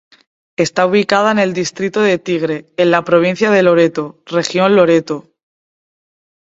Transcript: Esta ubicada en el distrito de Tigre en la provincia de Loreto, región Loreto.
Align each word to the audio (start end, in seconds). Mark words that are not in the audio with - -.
Esta 0.57 0.87
ubicada 0.87 1.29
en 1.31 1.37
el 1.37 1.53
distrito 1.53 2.01
de 2.01 2.17
Tigre 2.17 2.71
en 2.75 2.89
la 2.89 3.03
provincia 3.03 3.51
de 3.51 3.61
Loreto, 3.61 4.23
región 4.25 4.75
Loreto. 4.75 5.29